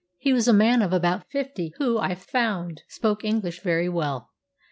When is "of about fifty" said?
0.81-1.73